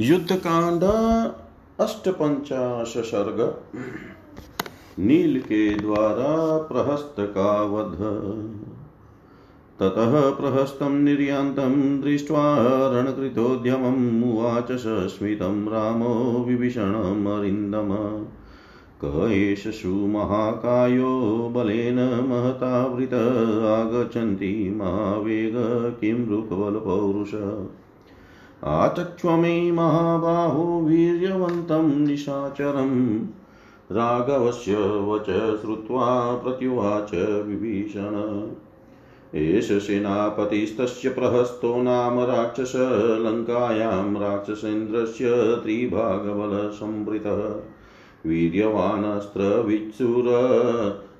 [0.00, 0.84] युद्धकांड
[1.80, 3.40] अष्टपंचाश सर्ग
[4.98, 7.96] नील के द्वारा प्रहस्त का वध
[9.80, 12.44] ततः प्रहस्तं निर्यान्तं दृष्ट्वा
[12.94, 16.14] रणकृतोद्यमम् उवाच सस्मितं रामो
[16.48, 17.92] विभीषणमरिन्दम
[19.04, 21.12] क एष सुमहाकायो
[21.54, 23.14] बलेन महतावृत
[23.68, 25.54] आगच्छन्ति महावेग
[26.00, 27.34] किं रुकबलपौरुष
[28.64, 33.26] आचक्ष्व मे महाबाहो वीर्यवन्तं निशाचरम्।
[33.92, 38.42] राघवस्य वच श्रुत्वा प्रत्युवाच विभीषण।
[39.34, 42.72] एष सेनापतिस्तस्य प्रहस्तो नाम राक्षस,
[43.20, 47.60] लङ्कायां राक्षसेन्द्रस्य त्रिभागबलसंवृतः
[48.26, 50.24] वीर्यवानस्त्रवित्सुर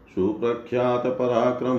[0.09, 1.79] सुप्रख्यातपराक्रम।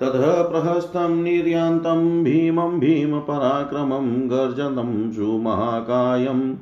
[0.00, 6.54] ततः प्रहस्तं निर्यान्तं भीमं भीमपराक्रमं गर्जनं सुमहाकायं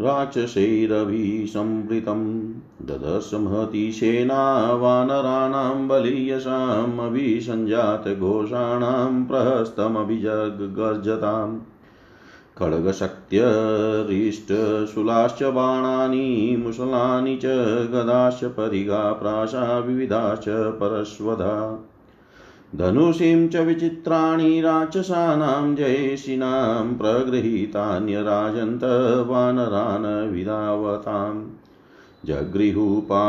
[0.00, 2.52] राक्षसैरभिसंवृतं
[2.86, 11.58] ददर्श महती सेना वानराणां बलीयसाम् अभिसञ्जातघोषाणां प्रहस्तमभिजगर्जताम्
[12.58, 17.42] खड्गशक्त्यरिष्टशूलाश्च बाणानि, मुसलानि च
[17.92, 21.86] गदाश्च परिगा प्राशा विविधाश्च परश्वधा
[22.76, 28.84] धनुषीं च विचित्राणि राक्षसानां जयेशिनां प्रगृहीतान्यराजन्त
[29.28, 31.44] वानरान् विधावताम्
[32.26, 33.20] जगृहुपादपाश्चापि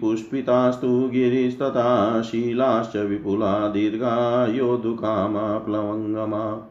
[0.00, 6.68] पुष्पितास्तु गिरिस्तथा शीलाश्च विपुला दीर्घा योद्धुकामा प्लवङ्गमा।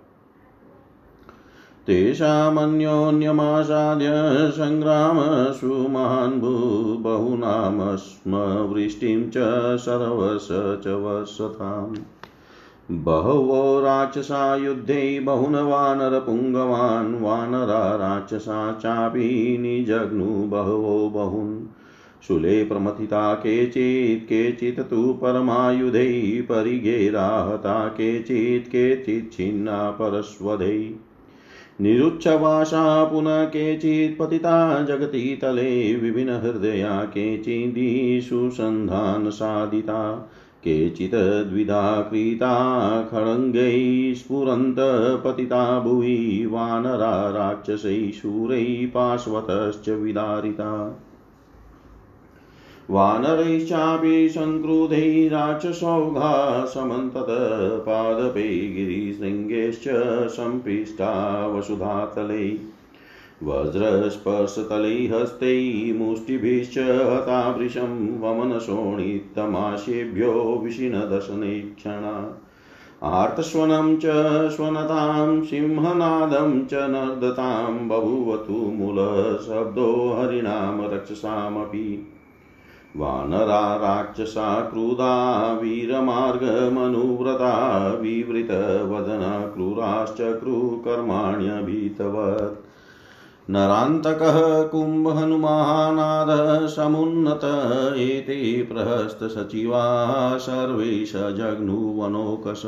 [1.87, 9.33] तेषामन्योन्यमासाद्य सङ्ग्रामसु महान् बहुनामस्म वृष्टिं च
[9.77, 11.95] सर्वश च वर्षताम्
[12.91, 21.67] बहवो राक्षसा युद्धे बहुन वानरपुङ्गवान् वानरा राक्षसा चापि निजग्नु बहवो बहुन्।
[22.27, 31.16] शूले प्रमथिता केचित् केचित् तु परमायुधैः, परिगेराहता केचित् केचित् छिन्ना परस्वधैः।
[31.81, 40.13] निरुच्छवासा पुनः केचित् पतिता जगति तले विभिन्नहृदया केचिदिषु सन्धानसाधिता।
[40.63, 41.15] केचित्
[41.49, 44.75] द्विधा क्रीता खड्गैः स्फुरन्त
[45.25, 51.03] पतिता भुवि वानरा राक्षसैः शूरैः पार्श्वतश्च विदारिता।
[52.89, 62.59] वानरैश्चापि सङ्क्रुधैः राक्षसौघा समन्तत पादपै गिरिशृङ्गैश्च सम्पिष्टा वसुधातलै।
[63.43, 72.43] वज्रस्पर्शतलैः हस्तैः मुष्टिभिश्च हतावृशं वमनशोणितमाशेभ्यो विशिनदशने क्षणा
[73.03, 74.03] आर्तस्वनं च
[74.51, 82.13] स्वनतां, सिंहनादं च नर्दतां, बभूवतु मूलशब्दो हरिणां रक्षसामपि।
[82.97, 87.53] वानरा राक्षसा क्रुधा वीरमार्गमनुव्रता
[88.01, 92.63] विवृतवदना क्रूराश्च क्रूकर्माण्यभीतवत्।
[93.49, 97.41] नरान्तकः कुम्भहनुमानादः समुन्नत
[97.97, 102.61] एते प्रहस्तसचिवा सर्वे सजघ्नुवनोकश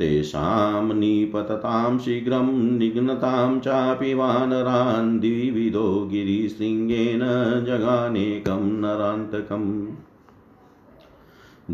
[0.00, 7.20] तेषां निपततां शीघ्रं निघ्नतां चापि वानरान् द्विविधो गिरिशृङ्गेन
[7.66, 9.86] जगानेकं नरान्तकम्।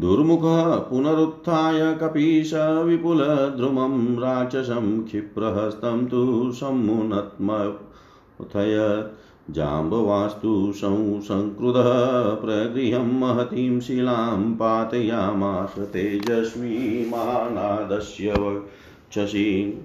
[0.01, 18.33] दुर्मुखः पुनरुत्थाय कपीश विपुलद्रुमं राक्षसं क्षिप्रहस्तं तु सम्मुनत्मथयत् जाम्बवास्तु संसङ्क्रुधः प्रगृह्यं महतीं शिलां पातयामास तेजस्वीमानादस्य
[18.33, 19.83] वक्षसि।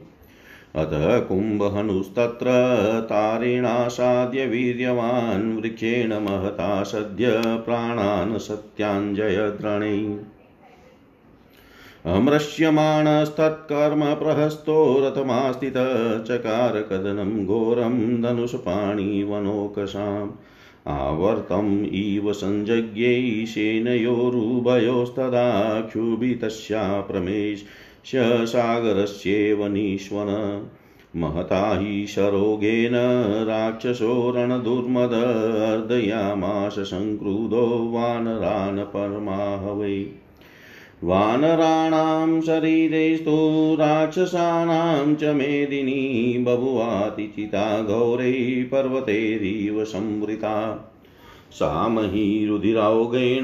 [0.76, 2.46] अतः कुम्भहनुस्तत्र
[3.06, 10.20] तारिणासाद्य वीर्यवान् वृक्षेण महता सद्य प्राणान् सत्याञ्जयद्रणे।
[12.06, 20.30] अमृश्यमाणस्तत्कर्म प्रहस्तो रथमास्थितः चकार कदनं घोरं धनुषपाणिवनोकसाम्
[20.88, 30.62] आवर्तम् इव सञ्जज्ञै सेनयोरुभयोस्तदा क्षुभितस्या प्रमेश्य सागरस्येव निष्वन
[31.16, 32.92] महता हि शरोगेन
[33.48, 40.06] राक्षसो रणदुर्मदर्दयामाश सङ्क्रुधो वानरान् परमाहवै
[41.04, 50.88] वानराणां शरीरेस्तु राक्षसानां च मेदिनी बभुवातिचिता घौरैः पर्वतैरिव संवृता।
[51.52, 53.44] सामही रुधिरौगेण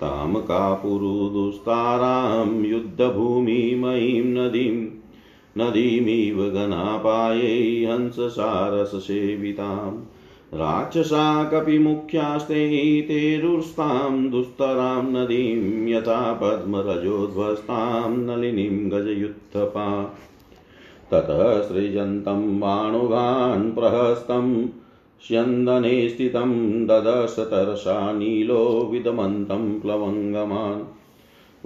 [0.00, 4.76] तां कापुरुदुस्तारां युद्धभूमिमयीं नदीं
[5.58, 9.98] नदीमिव गणापायै हंससारससेविताम्
[10.54, 20.16] राक्षसा कपिमुख्यास्ते तेरुस्तां दुस्तरां नदीं यथा पद्मरजोध्वस्तां, नलिनीं गजयुत्थपा।
[21.10, 24.66] ततः सृजन्तं बाणुगान् प्रहस्तं,
[25.20, 30.82] स्यन्दने स्थितं ददश तरसा नीलो विदमन्तं प्लवङ्गमान्।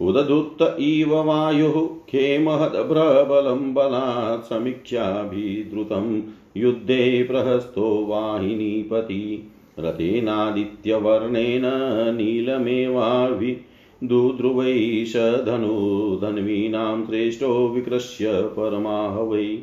[0.06, 6.20] उदधुत्त इव वायुः खेमहदभ्रबलं बलात् समीक्षाभिद्रुतं
[6.58, 11.62] युद्धे प्रहस्तो वाहिनीपति, रथेनादित्यवर्णेन
[12.16, 13.60] नीलमेवाभि
[14.04, 19.62] दुध्रुवैष धनुधन्वीनां श्रेष्ठो विकृष्य परमाहवै।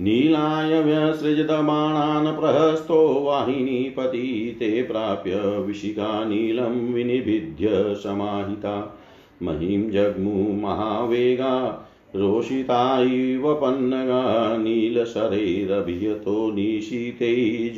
[0.00, 8.98] नीलाय व्यसृजतमाणान् प्रहस्तो वाहिनीपति, ते प्राप्य विशिखा नीलं विनिभिद्य समाहिता।
[9.42, 11.84] महीं जग्मु महावेगा
[12.16, 17.68] रोषिता इव पन्नगा नीलशरैरभियतो निशीते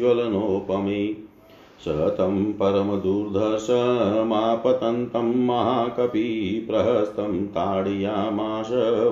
[1.80, 8.68] स तं परमदुर्धर्षमापतन्तं महाकपि प्रहस्तं ताडयामाश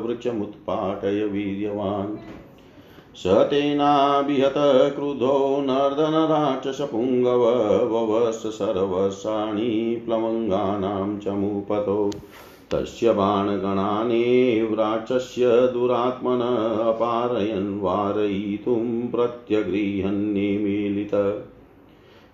[0.06, 2.16] वृक्षमुत्पाटय वीर्यवान्।
[3.16, 4.54] स तेनाभिहत
[4.96, 7.44] क्रुधो नर्दनराक्षसपुङ्गव
[7.92, 12.10] ववस सर्वसाणि प्लवङ्गानां चमूपतो
[12.72, 16.40] तस्य बाणगणानेव राक्षस्य दुरात्मन
[16.88, 21.14] अपारयन् वारयितुं प्रत्यगृहन्निमीलित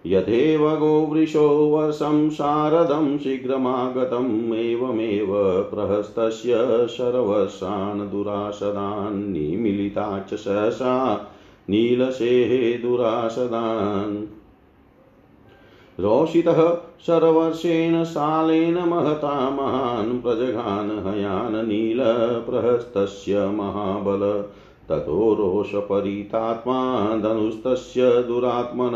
[0.07, 5.31] यथेव गोवृषो वर्षं शारदं शीघ्रमागतम् एवमेव
[5.75, 6.57] प्रहस्तस्य
[6.97, 10.95] शरवर्षान् दुरासदान् निमिलिता च सहसा
[11.71, 12.53] नीलसेः
[12.83, 14.17] दुरासदान्
[16.01, 16.77] रोषितः
[17.07, 24.45] शरवर्षेण शालेन महता महान् प्रजघान हयान् नीलप्रहस्तस्य महाबल।
[24.89, 28.93] ततो रोषपरीतात्मा धनुस्तस्य दुरात्मन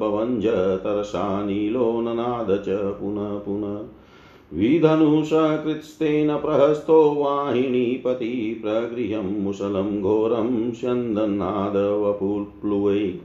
[0.00, 13.20] भवञ्ज तरसा नीलो ननाद च पुनः पुनः। विधनुषकृत्स्तेन प्रहस्तो वाहिनीपति प्रगृह्यं मुसलं घोरं स्यन्दन्नादवपुप्लुवै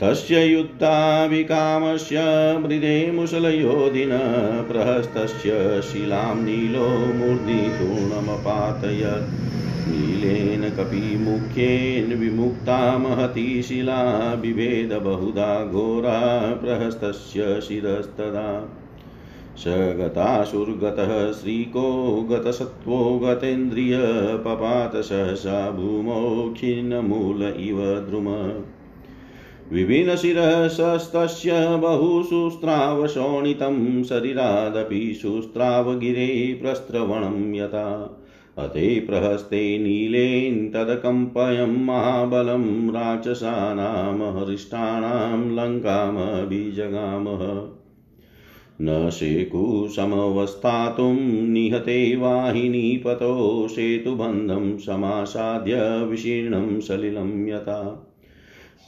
[0.01, 2.25] तस्य युद्धाभिकामस्य
[2.65, 4.13] मृदे मुसलयोधिन
[4.69, 5.49] प्रहस्तस्य
[5.89, 6.85] शिलां नीलो
[7.17, 9.27] मूर्धितूर्णमपातयत्
[9.93, 18.79] नीलेन कपिमुख्येन विमुक्ता महती शिला बिभेद बहुधा घोरा प्रहस्तस्य शिरस्तदा।
[19.57, 23.99] स गतासुर्गतः श्रीको गतसत्त्वो गतेन्द्रिय
[24.45, 28.27] पपात सहसा भूमौ खिन्नमूल इव द्रुम।
[29.73, 38.19] विभिन्नशिरसस्तस्य बहुशुस्त्रावशोणितं शरीरादपि शुस्त्रावगिरे प्रस्रवणं यथा।
[38.57, 47.69] अथे प्रहस्ते नीलेन तदकम्पयं महाबलं राक्षसानां, हरिष्ठानां लङ्कामभिजगामः
[48.81, 58.09] न शेकुसमवस्थातुं निहते वाहिनीपतो सेतुबन्धं समासाद्य विशीर्णं सलिलं यथा।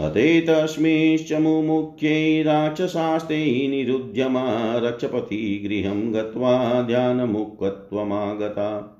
[0.01, 8.91] हते तस्मिश्च मुमुख्यै राक्षसास्ते निरुद्यमा रक्षपति गृहं गत्वा ध्यानमुक्त्वमागता।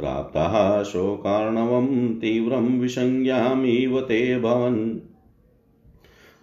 [0.00, 4.98] प्राप्ताः शोकार्णवं तीव्रं विसंज्ञामिव ते भवन्।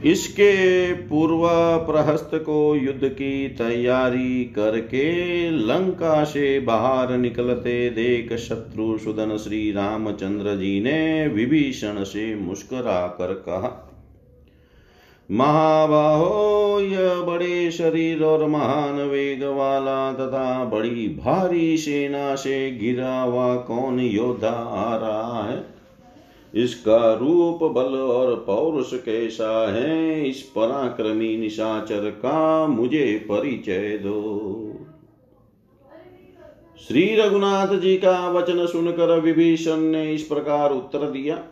[0.05, 1.48] इसके पूर्व
[1.86, 10.55] प्रहस्त को युद्ध की तैयारी करके लंका से बाहर निकलते देख शत्रु सुदन श्री रामचंद्र
[10.55, 13.98] जी ने विभीषण से मुस्करा कर कहा,
[15.31, 23.56] महाबाहो यह बड़े शरीर और महान वेग वाला तथा बड़ी भारी सेना से गिरा हुआ
[23.56, 25.66] कौन योद्धा आ रहा है?
[26.56, 30.30] इसका रूप बल और पौरुष कैसा है?
[30.30, 34.58] इस पराक्रमी निशाचर का मुझे परिचय दो।
[36.88, 41.44] श्री रघुनाथ जी का वचन सुनकर विभीषण ने इस प्रकार उत्तर दिया।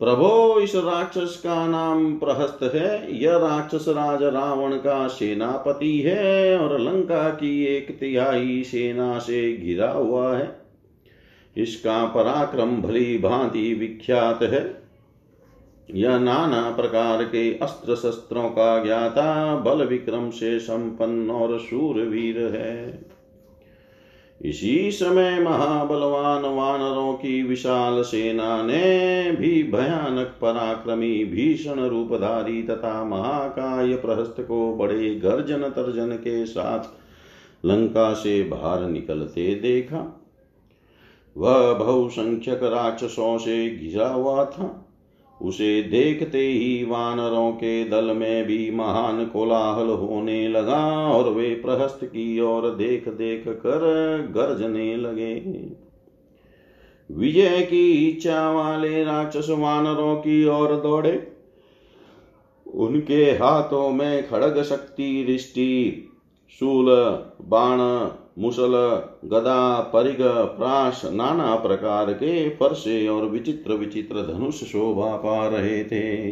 [0.00, 6.80] प्रभो, इस राक्षस का नाम प्रहस्त है। यह राक्षस राज रावण का सेनापति है और
[6.80, 10.58] लंका की एक तिहाई सेना से घिरा हुआ है।
[11.56, 14.82] इसका पराक्रम भली भांति विख्यात है।
[15.94, 23.08] यह नाना प्रकार के अस्त्र शस्त्रों का ज्ञाता बल विक्रम से संपन्न और शूरवीर है।
[24.44, 33.96] इसी समय महाबलवान वानरों की विशाल सेना ने भी भयानक पराक्रमी भीषण रूपधारी तथा महाकाय
[33.96, 36.84] प्रहस्त को बड़े गर्जन तर्जन के साथ
[37.66, 40.22] लंका से बाहर निकलते देखा।
[41.36, 44.87] वह बहुसंख्यक राक्षसों से घिरा हुआ था।
[45.42, 52.00] उसे देखते ही वानरों के दल में भी महान कोलाहल होने लगा और वे प्रहस्त
[52.04, 53.78] की ओर देख देख कर
[54.30, 55.34] गर्जने लगे।
[57.10, 61.32] विजय की इच्छा वाले राक्षस वानरों की ओर दौड़े।
[62.74, 66.04] उनके हाथों में खड़ग शक्ति रिष्टि
[66.60, 66.86] शूल,
[67.42, 67.78] बाण
[68.38, 68.72] मुसल,
[69.24, 70.22] गदा, परिग,
[70.58, 76.30] प्राश, नाना प्रकार के फरसे और विचित्र विचित्र धनुष शोभा पा रहे थे।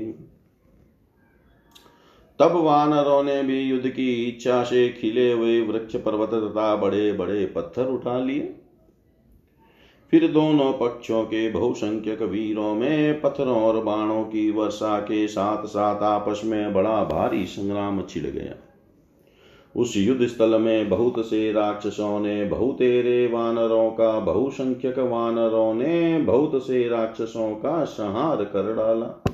[2.39, 7.47] तब वानरों ने भी युद्ध की इच्छा से खिले हुए वृक्ष पर्वत तथा बड़े बड़े
[7.47, 8.55] पत्थर उठा लिए।
[10.11, 16.03] फिर दोनों पक्षों के बहुसंख्यक वीरों में पत्थरों और बाणों की वर्षा के साथ साथ
[16.03, 18.66] आपस में बड़ा भारी संग्राम छिड़ गया।
[19.77, 26.67] उस युद्ध स्थल में बहुत से राक्षसों ने बहुतेरे वानरों का, बहुसंख्यक वानरों ने बहुत
[26.67, 29.25] से राक्षसों का संहार कर डाला।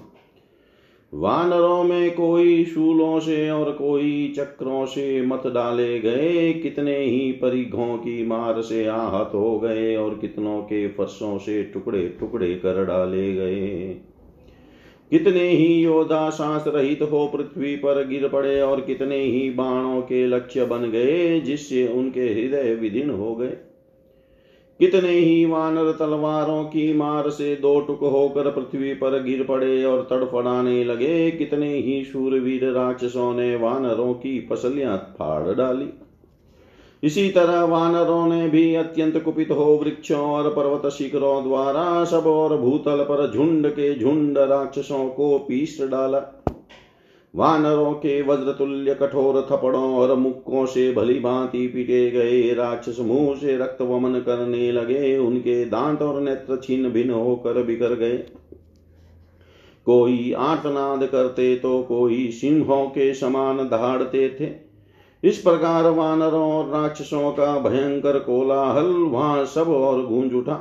[1.15, 7.97] वानरों में कोई शूलों से और कोई चक्रों से मत डाले गए, कितने ही परिघों
[7.97, 13.35] की मार से आहत हो गए और कितनों के फर्शों से टुकड़े टुकड़े कर डाले
[13.35, 14.01] गए।
[15.13, 20.27] कितने ही योद्धा सांस रहित हो पृथ्वी पर गिर पड़े और कितने ही बाणों के
[20.27, 23.57] लक्ष्य बन गए जिससे उनके हृदय विधीन हो गए।
[24.81, 30.07] कितने ही वानर तलवारों की मार से दो टुक होकर पृथ्वी पर गिर पड़े और
[30.11, 35.89] तड़फड़ाने लगे, कितने ही शूरवीर राक्षसों ने वानरों की फसलियाँ फाड़ डाली।
[37.03, 42.57] इसी तरह वानरों ने भी अत्यंत कुपित हो वृक्षों और पर्वत शिखरों द्वारा सब और
[42.59, 46.23] भूतल पर झुंड के झुंड राक्षसों को पीस डाला।
[47.35, 53.57] वानरों के वज्रतुल्य कठोर थपड़ों और मुक्कों से भली भांति पीटे गए राक्षस मुँह से
[53.57, 58.17] रक्त वमन करने लगे। उनके दांत और नेत्र छिन्न भिन्न होकर बिखर गए।
[59.87, 64.62] कोई आर्तनाद करते तो कोई सिंहों के समान दहाड़ते थे।
[65.23, 70.55] इस प्रकार वानरों और राक्षसों का भयंकर कोलाहल वहाँ सब और गूंज उठा।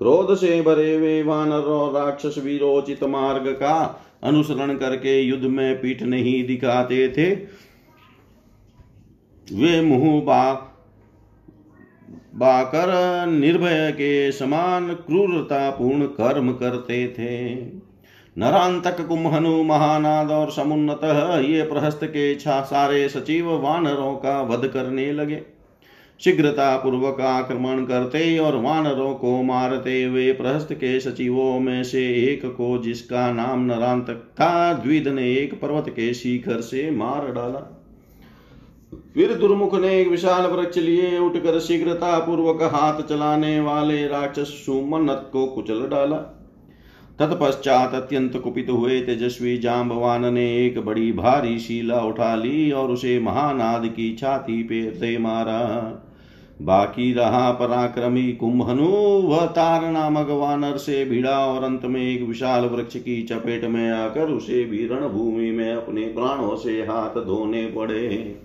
[0.00, 3.74] क्रोध से भरे वे वानर और राक्षस विरोचित मार्ग का
[4.22, 7.34] अनुसरण करके युद्ध में पीठ नहीं दिखाते थे।
[9.46, 10.52] वे मुँह बा,
[12.34, 17.54] बाकर निर्भय के समान क्रूरता पूर्ण कर्म करते थे।
[18.36, 21.00] नरांतक कुंभनु महानाद और समुन्नत
[21.44, 25.40] ये प्रहस्त के सारे सचिव वानरों का वध करने लगे।
[26.20, 32.44] शीघ्रता पूर्वक आक्रमण करते और वानरों को मारते हुए प्रहस्त के सचिवों में से एक
[32.46, 37.80] को, जिसका नाम नरांतक था, द्विद ने एक पर्वत के शिखर से मार डाला।
[39.14, 45.30] फिर दुर्मुख ने एक विशाल वृक्ष लिए उठकर शीघ्रता पूर्वक हाथ चलाने वाले राक्षस सुमनत
[45.32, 46.43] को कुचल डाला।
[47.18, 53.18] तत्पश्चात अत्यंत कुपित हुए तेजस्वी जाम्बवान ने एक बड़ी भारी शिला उठा ली और उसे
[53.18, 55.60] महानाद की छाती पे से मारा।
[56.62, 58.88] बाकी रहा पराक्रमी कुंभनु,
[59.28, 63.90] वह तार नामक वानर से भिड़ा और अंत में एक विशाल वृक्ष की चपेट में
[63.90, 68.36] आकर उसे भी रणभूमि में अपने प्राणों से हाथ धोने पड़े।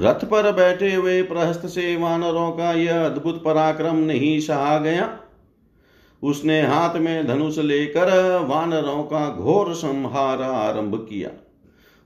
[0.00, 5.18] रथ पर बैठे हुए प्रहस्त से वानरों का यह अद्भुत पराक्रम नहीं सहा गया।
[6.22, 8.08] उसने हाथ में धनुष लेकर
[8.48, 11.30] वानरों का घोर संहार आरंभ किया।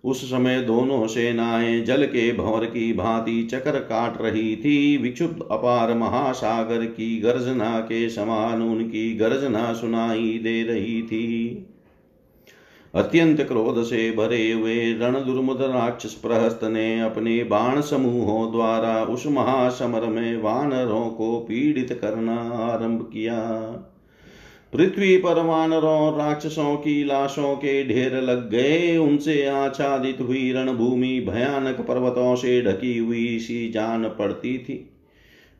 [0.04, 5.94] उस समय दोनों सेनाएँ जल के भंवर की भांति चक्र काट रही थी। विक्षुब्ध अपार
[5.94, 11.66] महासागर की गर्जना के समान उनकी गर्जना सुनाई दे रही थी।
[12.94, 19.26] अत्यंत क्रोध से भरे हुए रण दुर्मुद राक्षस प्रहस्त ने अपने बाण समूहों द्वारा उस
[19.26, 22.36] महासमर में वानरों को पीड़ित करना
[22.72, 23.42] आरंभ किया।
[24.72, 31.80] पृथ्वी पर वानरों राक्षसों की लाशों के ढेर लग गए। उनसे आच्छादित हुई रणभूमि भयानक
[31.80, 34.90] पर्वतों से ढकी हुई सी जान पड़ती थी।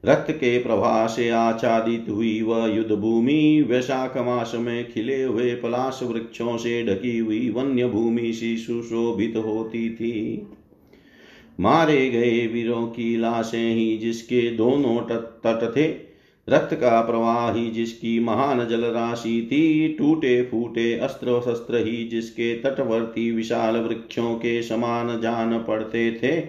[0.05, 6.01] रक्त के प्रवाह से आच्छादित हुई वह युद्ध भूमि वैशाख मास में खिले हुए पलाश
[6.03, 10.47] वृक्षों से ढकी हुई वन्य भूमि सी सुशोभित होती थी।
[11.61, 16.06] मारे गए वीरों की लाशें ही जिसके दोनों तट थे
[16.49, 22.55] रक्त का प्रवाह ही जिसकी महान जल राशि थी, टूटे फूटे अस्त्र शस्त्र ही जिसके
[22.55, 26.49] तटवर्ती विशाल वृक्षों के समान जान पड़ते थे।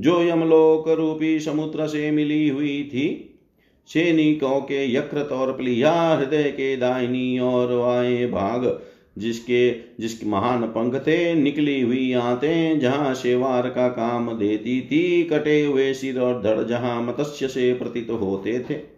[0.00, 3.30] जो यमलोक रूपी समुद्र से मिली हुई थी,
[3.86, 8.80] सैनिकों के यकृत और प्लिया हृदय के दाहिनी और वाए भाग,
[9.18, 15.64] जिसके जिसके महान पंख थे, निकली हुई आते जहाँ शेवार का काम देती थी, कटे
[15.64, 18.93] हुए सिर और धड़ जहाँ मत्स्य से प्रतीत होते थे।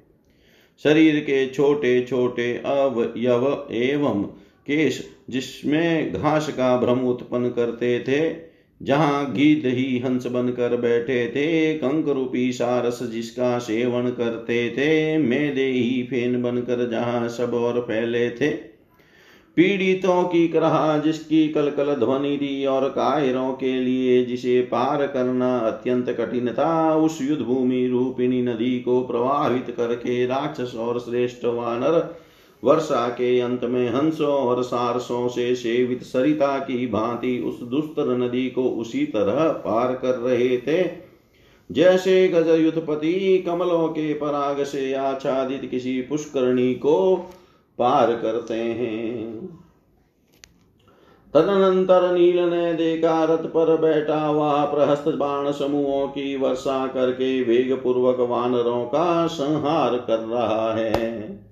[0.85, 4.23] शरीर के छोटे छोटे अवयव एवं
[4.67, 8.37] केश जिसमें घास का भ्रम उत्पन्न करते थे,
[8.83, 15.67] जहाँ गीत ही हंस बनकर बैठे थे, कंक रूपी सारस जिसका सेवन करते थे, मेदे
[15.67, 18.51] ही फेन बनकर जहाँ सब और फैले थे।
[19.57, 26.11] पीड़ितों की करहा जिसकी कलकल ध्वनि थी और कायरों के लिए जिसे पार करना अत्यंत
[26.11, 32.17] कठिन था, उस युद्ध भूमि रूपिणी नदी को प्रवाहित करके राक्षस और श्रेष्ठ वानर
[32.65, 38.51] वर्षा के अंत में हंसों और सारसों से सेवित सरिता की भांति उस दुस्तर नदी
[38.51, 40.91] को उसी तरह पार कर रहे थे।
[41.73, 46.97] जैसे गज युद्धपति कमलों के पराग से आच्छादित किसी पुष्करणी को
[47.79, 49.47] पार करते हैं।
[51.35, 57.83] तदनंतर नील ने देखा, रथ पर बैठा हुआ प्रहस्त बाण समूहों की वर्षा करके वेग
[57.83, 61.47] पूर्वक वानरों का संहार कर रहा है।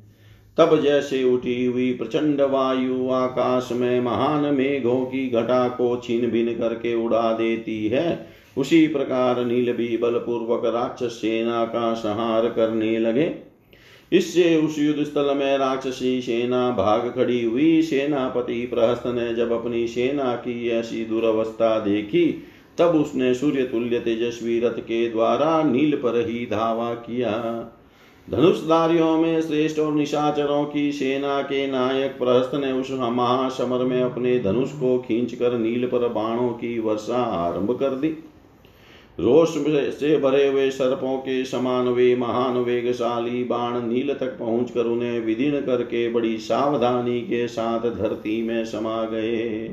[0.58, 6.54] तब जैसे उठी हुई प्रचंड वायु आकाश में महान मेघों की घटा को छीन भिन
[6.58, 8.26] करके उड़ा देती है,
[8.58, 13.53] उसी प्रकार नील भी बलपूर्वक राक्षस सेना का संहार करने लगे।
[14.12, 19.86] इससे उस युद्ध स्थल में राक्षसी सेना भाग खड़ी हुई सेनापति प्रहस्त ने जब अपनी
[19.88, 22.42] सेना की ऐसी दुर्वस्था देखी,
[22.78, 27.30] तब उसने सूर्य तुल्य तेजस्वी रथ के द्वारा नील पर ही धावा किया।
[28.30, 34.38] धनुषधारियों में श्रेष्ठ और निशाचरों की सेना के नायक प्रहस्त ने उस महासमर में अपने
[34.38, 38.08] धनुष को खींचकर नील पर बाणों की वर्षा आरंभ कर दी।
[39.18, 39.48] रोष
[39.98, 45.60] से भरे हुए सर्पों के समान वे महान वेगशाली बाण नील तक पहुंचकर उन्हें विदीर्ण
[45.60, 49.68] करके बड़ी सावधानी के साथ धरती में समा गए।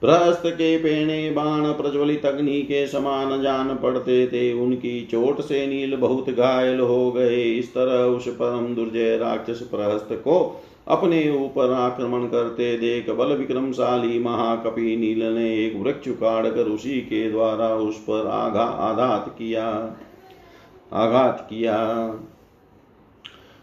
[0.00, 5.96] प्रहस्त के पेणे बाण प्रज्वलित अग्नि के समान जान पड़ते थे। उनकी चोट से नील
[5.96, 12.26] बहुत घायल हो गए। इस तरह उस परम दुर्जय राक्षस प्रहस्त को अपने ऊपर आक्रमण
[12.26, 17.98] करते देख बल विक्रमशाली महाकपि नील ने एक वृक्ष उखाड़ कर उसी के द्वारा उस
[17.98, 19.66] पर आघा आघात किया।
[20.92, 21.76] आघात किया।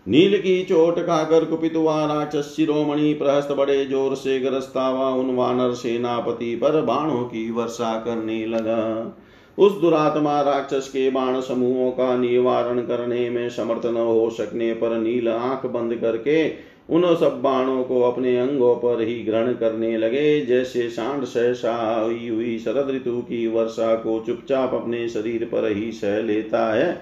[0.06, 5.36] नील की चोट खाकर कुपित हुआ राक्षस शिरोमणि, प्रहस्त बड़े ज़ोर से गरजता हुआ उन
[5.36, 9.18] वानर सेनापति पर बाणों की वर्षा करने लगा।
[9.58, 14.98] उस दुरात्मा राक्षस के बाण समूहों का निवारण करने में समर्थ न हो सकने पर
[14.98, 20.42] नील आँख बंद करके उन सब बाणों को अपने अंगों पर ही ग्रहण करने लगे।
[20.42, 25.92] जैसे सांड सहसा हुई हुई शरद ऋतु की वर्षा को चुपचाप अपने शरीर पर ही
[25.92, 27.02] सह लेता है।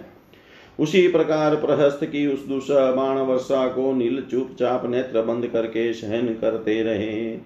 [0.80, 6.28] उसी प्रकार प्रहस्त की उस दुसह बाण वर्षा को नील चुपचाप नेत्र बंद करके सहन
[6.28, 7.38] करते रहे।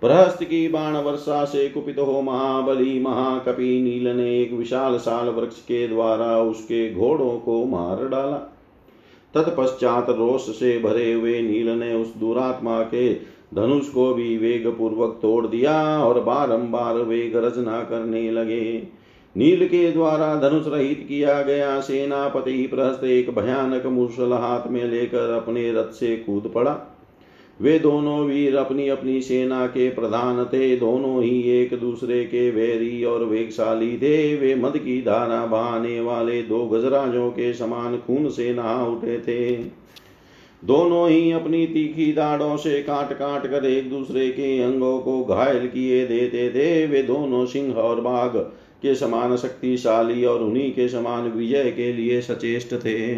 [0.00, 5.60] प्रहस्त की बाण वर्षा से कुपित हो महाबली महाकपि नील ने एक विशाल साल वृक्ष
[5.60, 8.53] के द्वारा उसके घोड़ों को मार डाला।
[9.34, 13.14] तत्पश्चात रोष से भरे हुए नील ने उस दुरात्मा के
[13.54, 18.88] धनुष को भी वेग पूर्वक तोड़ दिया और बारंबार वेग रचना करने लगे।
[19.36, 25.30] नील के द्वारा धनुष रहित किया गया सेनापति प्रहस्त एक भयानक मुसल हाथ में लेकर
[25.30, 26.93] अपने रथ से कूद पड़ा।
[27.60, 33.04] वे दोनों वीर अपनी अपनी सेना के प्रधान थे। दोनों ही एक दूसरे के वैरी
[33.04, 38.54] और वेगशाली थे। वे मद की धारा बहाने वाले दो गजराजों के समान खून से
[38.54, 39.54] नहा उठे थे।
[40.64, 45.66] दोनों ही अपनी तीखी दाढ़ों से काट काट कर एक दूसरे के अंगों को घायल
[45.66, 48.36] किए देते थे। वे दोनों सिंह और बाघ
[48.82, 53.14] के समान शक्तिशाली और उन्हीं के समान विजय के लिए सचेष्ट थे।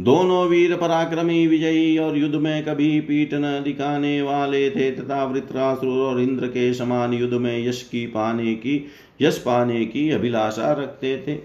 [0.00, 5.98] दोनों वीर पराक्रमी विजयी और युद्ध में कभी पीठ न दिखाने वाले थे, तथा वृत्रासुर
[5.98, 8.84] और इंद्र के समान युद्ध में यश की पाने की,
[9.22, 11.38] यश पाने की अभिलाषा रखते थे।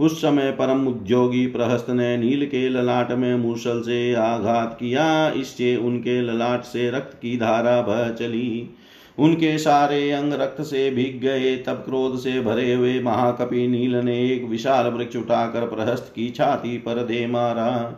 [0.00, 5.76] उस समय परम उद्योगी प्रहस्त ने नील के ललाट में मूसल से आघात किया, इससे
[5.76, 8.70] उनके ललाट से रक्त की धारा बह चली।
[9.18, 14.18] उनके सारे अंग रक्त से भीग गए, तब क्रोध से भरे हुए महाकपि नील ने
[14.30, 17.96] एक विशाल वृक्ष उठाकर प्रहस्त की छाती पर दे मारा।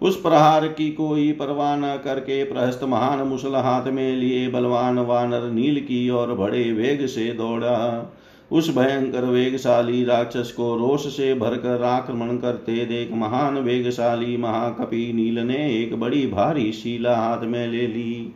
[0.00, 5.50] उस प्रहार की कोई परवाह न करके प्रहस्त महान मुसल हाथ में लिए बलवान वानर
[5.50, 8.12] नील की और बड़े वेग से दौड़ा।
[8.50, 15.38] उस भयंकर वेगशाली राक्षस को रोष से भरकर आक्रमण करते देख महान वेगशाली महाकपि नील
[15.38, 18.34] ने एक बड़ी भारी शीला हाथ में ले ली।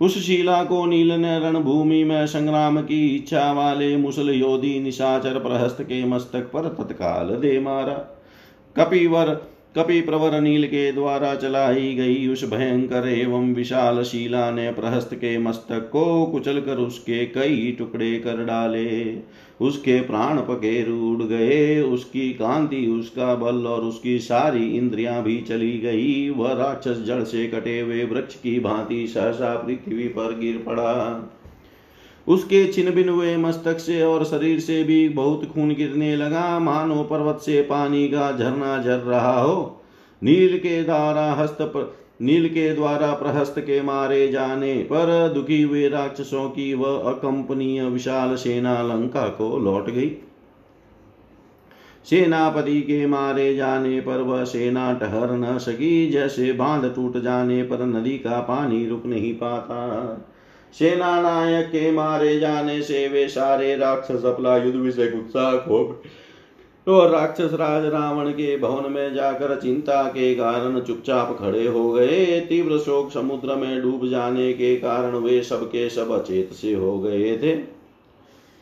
[0.00, 5.82] उस शिला को नील ने रणभूमि में संग्राम की इच्छा वाले मुसल योधी निशाचर प्रहस्त
[5.82, 7.94] के मस्तक पर तत्काल दे मारा।
[8.76, 9.34] कपिवर
[9.76, 15.38] कपि प्रवर नील के द्वारा चलाई गई उस भयंकर एवं विशाल शिला ने प्रहस्त के
[15.38, 19.18] मस्तक को कुचल कर उसके कई टुकड़े कर डाले।
[19.60, 25.78] उसके प्राण पकेर उड़ गए, उसकी कांति, उसका बल और उसकी सारी इंद्रियाँ भी चली
[25.78, 30.92] गई। वह राक्षस जड़ से कटे हुए वृक्ष की भांति सहसा पृथ्वी पर गिर पड़ा।
[32.30, 37.02] उसके छिन बिन हुए मस्तक से और शरीर से भी बहुत खून गिरने लगा। मानो
[37.02, 39.82] पर्वत से पानी का झरना झर रहा हो।
[40.22, 45.88] नील के द्वारा हस्त पर, नील के द्वारा प्रहस्त के मारे जाने पर दुखी हुए
[45.88, 50.10] राक्षसों की वह अकंपनीय विशाल सेना लंका को लौट गई।
[52.04, 57.86] सेनापति के मारे जाने पर वह सेना ठहर न सकी। जैसे बाँध टूट जाने पर
[57.86, 59.80] नदी का पानी रुक नहीं पाता।
[60.74, 65.82] सेना नायक के मारे जाने से वे सारे राक्षस अपना युद्ध विषय उत्साह हो
[66.86, 72.40] तो राक्षस राज रावण के भवन में जाकर चिंता के कारण चुपचाप खड़े हो गए।
[72.40, 77.36] तीव्र शोक समुद्र में डूब जाने के कारण वे सबके सब अचेत से हो गए
[77.38, 77.54] थे।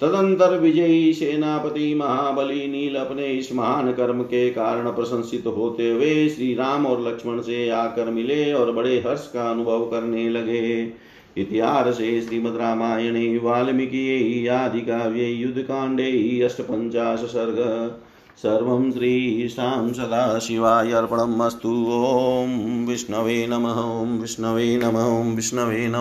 [0.00, 6.52] तदंतर विजयी सेनापति महाबली नील अपने इस महान कर्म के कारण प्रशंसित होते हुए श्री
[6.54, 10.84] राम और लक्ष्मण से आकर मिले और बड़े हर्ष का अनुभव करने लगे।
[11.38, 17.90] इतिहासे श्रीमद्रामायणे वाल्मीकियै आदिकाव्ये युद्धकाण्डे अष्टपञ्चाश सर्ग।
[18.42, 25.96] सर्वं श्रीशां सदाशिवाय अर्पणम् अस्तु। ॐ विष्णवे नमः। ॐ विष्णवे नमः। ॐ विष्णवे नमः।